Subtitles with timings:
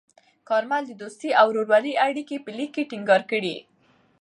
[0.49, 3.55] کارمل د دوستۍ او ورورولۍ اړیکې په لیک کې ټینګار کړې.